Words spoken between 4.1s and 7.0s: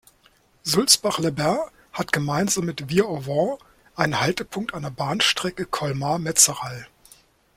Haltepunkt an der Bahnstrecke Colmar–Metzeral.